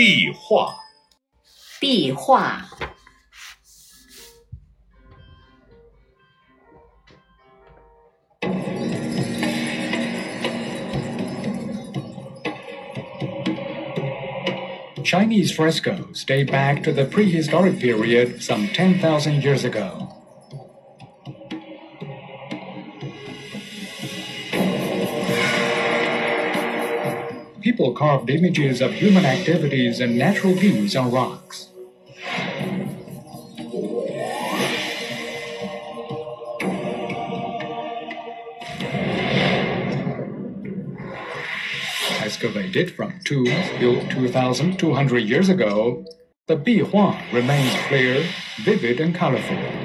[0.00, 0.74] 壁画，
[1.80, 2.62] 壁画，
[15.02, 20.19] Chinese frescoes date back to the prehistoric period some 10,000 years ago.
[27.71, 31.69] People carved images of human activities and natural views on rocks.
[42.19, 46.03] Excavated from tombs built 2,200 years ago,
[46.47, 48.21] the Bihua remains clear,
[48.65, 49.80] vivid, and colorful.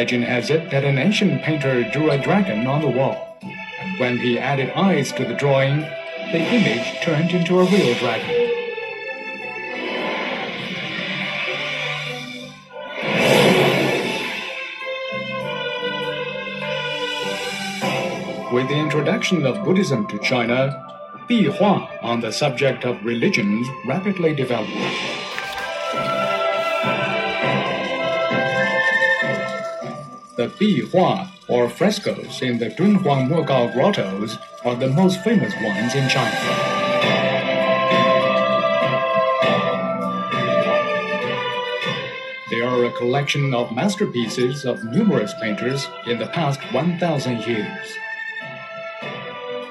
[0.00, 4.16] Legend has it that an ancient painter drew a dragon on the wall, and when
[4.16, 5.80] he added eyes to the drawing,
[6.32, 8.30] the image turned into a real dragon.
[18.54, 20.82] With the introduction of Buddhism to China,
[21.28, 25.29] Bihua on the subject of religions rapidly developed.
[30.40, 36.08] The Bihua, or frescoes in the Dunhuang Mogao grottos, are the most famous ones in
[36.08, 36.34] China.
[42.50, 47.98] They are a collection of masterpieces of numerous painters in the past 1,000 years.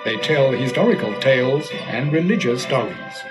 [0.06, 3.24] They tell historical tales and religious stories.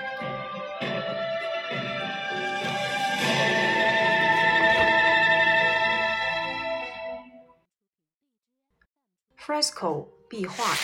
[9.48, 10.74] Fresco 壁画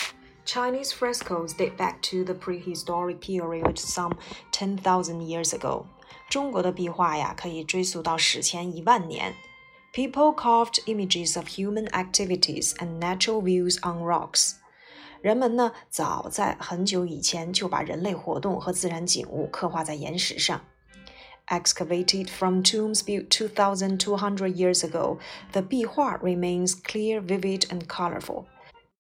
[0.45, 4.19] Chinese frescoes date back to the prehistoric period some
[4.53, 5.87] 10,000 years ago.
[6.29, 9.35] 中国的壁画呀，可以追溯到史前一万年。
[9.95, 14.57] People carved images of human activities and natural views on rocks.
[15.23, 20.61] 人们呢，早在很久以前就把人类活动和自然景物刻画在岩石上。
[21.49, 25.19] Excavated from tombs built 2,200 years ago,
[25.51, 28.45] the 壁画 remains clear, vivid, and colorful.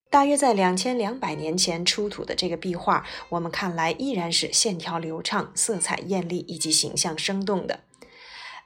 [0.09, 7.81] 大约在两千两百年前出土的这个壁画，我们看来依然是线条流畅、色彩艳丽以及形象生动的。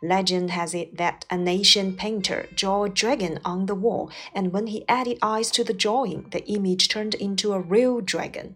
[0.02, 4.68] Legend has it that an ancient painter drew a dragon on the wall, and when
[4.68, 8.56] he added eyes to the drawing, the image turned into a real dragon.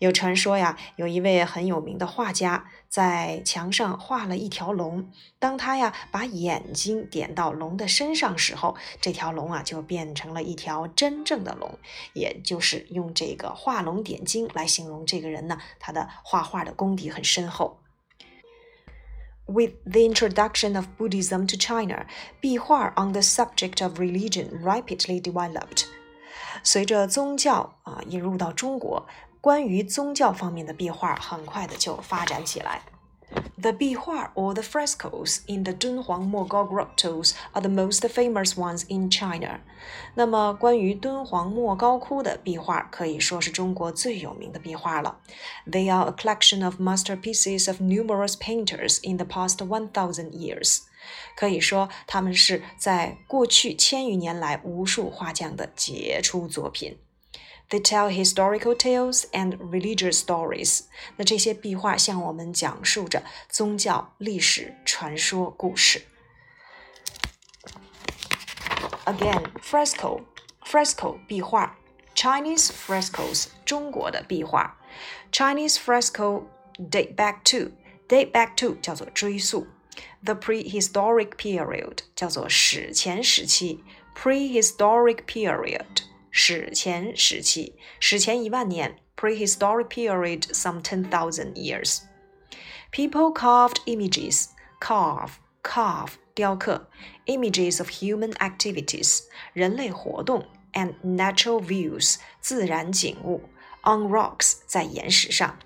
[0.00, 5.08] 有传说呀，有一位很有名的画家在墙上画了一条龙，
[5.38, 11.78] 当他呀把眼睛点到龙的身上时候，这条龙啊就变成了一条真正的龙，
[12.14, 17.78] 也就是用这个画龙点睛来形容这个人呢，他的画画的功底很深厚。
[19.45, 22.05] With the introduction of Buddhism to China,
[22.39, 25.85] 壁画 on the subject of religion rapidly developed.
[26.63, 29.07] 随着宗教啊引入到中国，
[29.41, 32.83] 关于宗教方面的壁画很快的就发展起来。
[33.61, 38.85] The 壁画 or the frescoes in the Dunhuang Mogao grottos are the most famous ones
[38.87, 39.59] in China.
[40.15, 45.19] 那么，关于敦煌莫高窟的壁画可以说是中国最有名的壁画了。
[45.69, 50.79] They are a collection of masterpieces of numerous painters in the past one thousand years.
[51.35, 56.97] 可以说，他们是在过去千余年来无数画匠的杰出作品。
[57.69, 60.85] They tell historical tales and religious stories.
[61.17, 66.01] 那这些壁画向我们讲述着宗教、历史、传说故事。
[69.05, 70.21] Again, fresco,
[70.63, 71.77] fresco 壁画，
[72.15, 74.77] Chinese frescoes 中国的壁画，
[75.31, 76.45] Chinese fresco
[76.77, 77.71] date back to
[78.07, 79.67] date back to 叫做追溯，
[80.23, 83.83] the prehistoric period 叫做史前时期，
[84.15, 85.85] prehistoric period
[86.33, 92.01] 史前时期，史前一万年，prehistoric period some ten thousand years.
[92.91, 94.47] People carved images,
[94.79, 96.87] carve, carve 雕刻，
[97.25, 99.23] images of human activities
[99.53, 103.41] 人类活动 and natural views 自然景物
[103.83, 105.57] on rocks 在岩石上。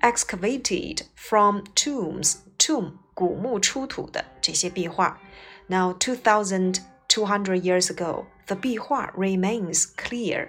[0.00, 5.20] Excavated from tombs, tomb 古墓出土的这些壁画。
[5.68, 6.78] Now two thousand
[7.16, 10.48] two hundred years ago, the 壁画 remains clear，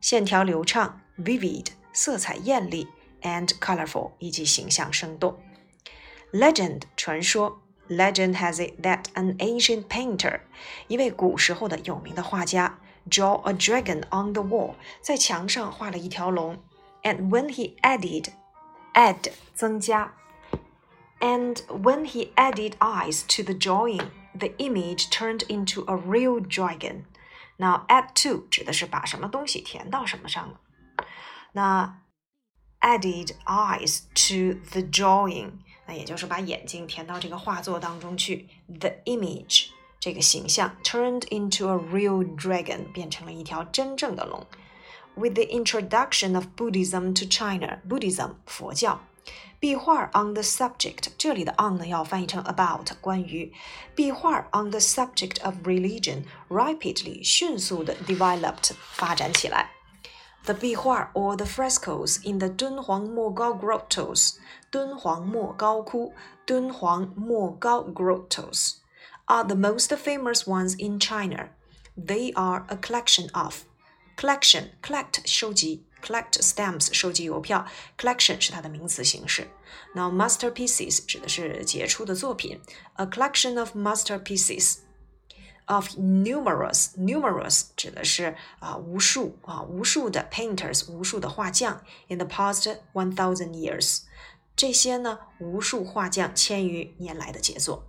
[0.00, 2.88] 线条流畅，vivid 色彩艳丽，
[3.22, 5.38] and colorful 以及形象生动。
[6.32, 10.40] Legend 传说 Legend has it that an ancient painter，
[10.88, 12.78] 一位古时候的有名的画家，
[13.08, 16.58] draw a dragon on the wall，在墙上画了一条龙。
[17.02, 18.28] And when he added
[18.94, 20.14] add 增加，
[21.20, 27.04] and when he added eyes to the drawing, the image turned into a real dragon.
[27.56, 30.60] Now add to 指的是把什么东西填到什么上了。
[31.52, 32.00] 那
[32.80, 35.52] added eyes to the drawing。
[35.86, 38.48] 那也就是把眼睛填到这个画作当中去。
[38.66, 39.68] The image
[40.00, 44.46] 这个形象 turned into a real dragon，变成了一条真正的龙。
[45.14, 49.00] With the introduction of Buddhism to China，Buddhism 佛教，
[49.58, 53.52] 壁画 on the subject，这里的 on 呢要翻译成 about 关于
[53.94, 59.70] 壁画 on the subject of religion rapidly 迅速的 developed 发展起来。
[60.44, 64.34] The 壁画 or the frescoes in the 敦煌莫高 grottos
[64.70, 66.12] 敦煌莫高窟
[66.44, 68.74] 敦煌莫高 grottos
[69.24, 71.48] are the most famous ones in China.
[71.96, 73.62] They are a collection of
[74.18, 77.66] collection collect 收集 collect stamps 收集邮票
[77.98, 79.48] collection 是它的名词形式。
[79.94, 82.60] Now masterpieces 指的是杰出的作品，
[82.94, 84.78] a collection of masterpieces
[85.66, 94.02] of numerous numerous 指的是啊无数啊无数的 painters 无数的画匠 in the past one thousand years。
[94.56, 97.84] 这些呢，无数画匠千余年来的杰作。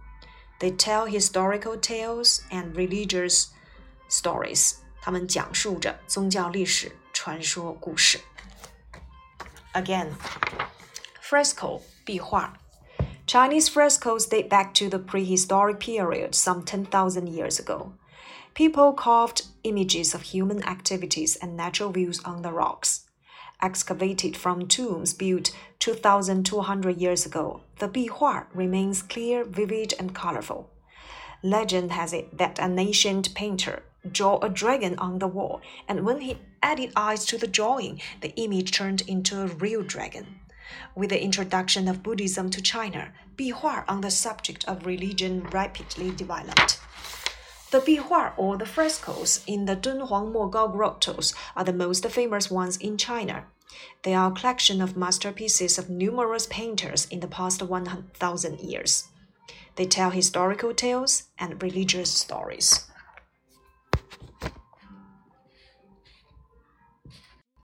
[0.60, 3.48] They tell historical tales and religious
[4.10, 4.76] stories。
[5.02, 8.20] 他们讲述着宗教历史、 传说故事。
[9.74, 10.12] Again,
[11.22, 12.54] fresco 壁画
[13.26, 17.94] Chinese frescoes date back to the prehistoric period some 10,000 years ago.
[18.54, 23.02] People carved images of human activities and natural views on the rocks.
[23.62, 30.70] Excavated from tombs built 2,200 years ago, the bihua remains clear, vivid, and colorful.
[31.42, 36.21] Legend has it that an ancient painter drew a dragon on the wall, and when
[36.21, 40.41] he added eyes to the drawing, the image turned into a real dragon.
[40.95, 46.79] With the introduction of Buddhism to China, bihua on the subject of religion rapidly developed.
[47.71, 52.77] The bihua or the frescoes in the Dunhuang Mogao grottos are the most famous ones
[52.77, 53.47] in China.
[54.03, 59.09] They are a collection of masterpieces of numerous painters in the past 1,000 years.
[59.77, 62.90] They tell historical tales and religious stories.